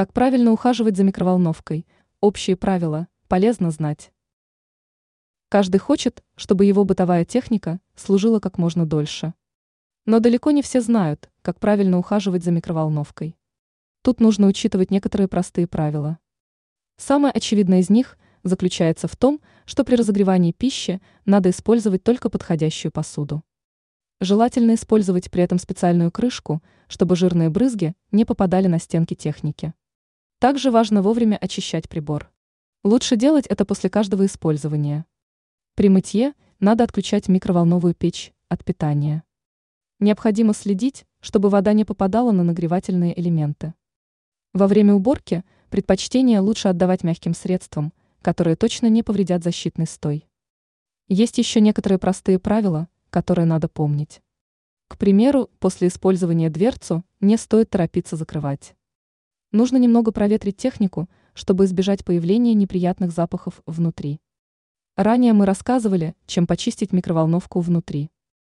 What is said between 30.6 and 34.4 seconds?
важно вовремя очищать прибор. Лучше делать это после каждого